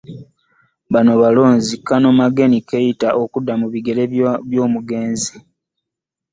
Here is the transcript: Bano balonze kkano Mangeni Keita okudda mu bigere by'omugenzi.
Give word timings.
Bano 0.93 1.13
balonze 1.21 1.71
kkano 1.79 2.07
Mangeni 2.17 2.57
Keita 2.69 3.09
okudda 3.23 3.53
mu 3.61 3.67
bigere 3.73 4.03
by'omugenzi. 4.49 5.35